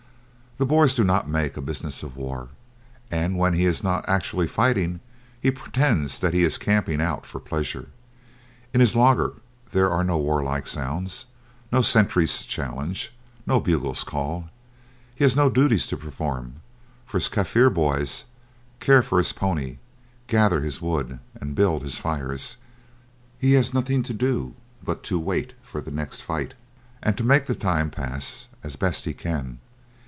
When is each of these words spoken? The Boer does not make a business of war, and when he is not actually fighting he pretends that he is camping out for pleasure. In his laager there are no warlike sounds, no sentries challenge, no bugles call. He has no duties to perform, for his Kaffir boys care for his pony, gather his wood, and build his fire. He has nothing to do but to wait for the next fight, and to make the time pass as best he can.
The 0.57 0.67
Boer 0.67 0.85
does 0.85 0.99
not 0.99 1.27
make 1.27 1.57
a 1.57 1.61
business 1.61 2.03
of 2.03 2.15
war, 2.15 2.49
and 3.09 3.35
when 3.39 3.55
he 3.55 3.65
is 3.65 3.83
not 3.83 4.07
actually 4.07 4.45
fighting 4.45 4.99
he 5.41 5.49
pretends 5.49 6.19
that 6.19 6.35
he 6.35 6.43
is 6.43 6.59
camping 6.59 7.01
out 7.01 7.25
for 7.25 7.39
pleasure. 7.39 7.87
In 8.71 8.79
his 8.79 8.93
laager 8.95 9.37
there 9.71 9.89
are 9.89 10.03
no 10.03 10.19
warlike 10.19 10.67
sounds, 10.67 11.25
no 11.71 11.81
sentries 11.81 12.45
challenge, 12.45 13.11
no 13.47 13.59
bugles 13.59 14.03
call. 14.03 14.49
He 15.15 15.23
has 15.23 15.35
no 15.35 15.49
duties 15.49 15.87
to 15.87 15.97
perform, 15.97 16.57
for 17.07 17.17
his 17.17 17.27
Kaffir 17.27 17.73
boys 17.73 18.25
care 18.79 19.01
for 19.01 19.17
his 19.17 19.33
pony, 19.33 19.77
gather 20.27 20.61
his 20.61 20.79
wood, 20.79 21.17
and 21.33 21.55
build 21.55 21.81
his 21.81 21.97
fire. 21.97 22.37
He 23.39 23.53
has 23.53 23.73
nothing 23.73 24.03
to 24.03 24.13
do 24.13 24.53
but 24.83 25.01
to 25.05 25.17
wait 25.17 25.53
for 25.63 25.81
the 25.81 25.89
next 25.91 26.21
fight, 26.21 26.53
and 27.01 27.17
to 27.17 27.23
make 27.23 27.47
the 27.47 27.55
time 27.55 27.89
pass 27.89 28.47
as 28.63 28.75
best 28.75 29.05
he 29.05 29.15
can. 29.15 29.57